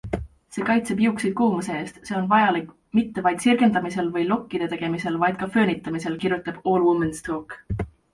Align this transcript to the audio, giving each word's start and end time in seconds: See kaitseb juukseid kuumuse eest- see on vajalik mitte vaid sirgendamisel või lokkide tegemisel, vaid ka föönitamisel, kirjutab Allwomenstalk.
See 0.55 0.63
kaitseb 0.67 1.01
juukseid 1.03 1.33
kuumuse 1.41 1.73
eest- 1.81 1.99
see 2.07 2.15
on 2.19 2.23
vajalik 2.31 2.71
mitte 2.99 3.23
vaid 3.27 3.43
sirgendamisel 3.45 4.09
või 4.15 4.25
lokkide 4.31 4.69
tegemisel, 4.71 5.19
vaid 5.25 5.37
ka 5.43 5.51
föönitamisel, 5.57 6.17
kirjutab 6.25 6.65
Allwomenstalk. 6.73 7.55